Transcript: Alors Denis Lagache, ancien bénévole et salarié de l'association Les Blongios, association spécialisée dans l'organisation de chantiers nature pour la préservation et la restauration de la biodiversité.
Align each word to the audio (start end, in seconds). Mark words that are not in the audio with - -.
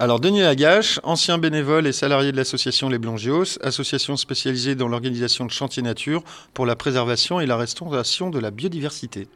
Alors 0.00 0.20
Denis 0.20 0.42
Lagache, 0.42 1.00
ancien 1.02 1.38
bénévole 1.38 1.88
et 1.88 1.92
salarié 1.92 2.30
de 2.30 2.36
l'association 2.36 2.88
Les 2.88 2.98
Blongios, 2.98 3.58
association 3.64 4.16
spécialisée 4.16 4.76
dans 4.76 4.86
l'organisation 4.86 5.44
de 5.44 5.50
chantiers 5.50 5.82
nature 5.82 6.22
pour 6.54 6.66
la 6.66 6.76
préservation 6.76 7.40
et 7.40 7.46
la 7.46 7.56
restauration 7.56 8.30
de 8.30 8.38
la 8.38 8.52
biodiversité. 8.52 9.26